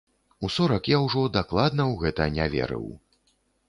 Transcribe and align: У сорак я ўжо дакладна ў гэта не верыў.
У 0.47 0.49
сорак 0.55 0.89
я 0.95 1.03
ўжо 1.05 1.23
дакладна 1.37 1.87
ў 1.87 2.05
гэта 2.07 2.29
не 2.39 2.53
верыў. 2.59 2.93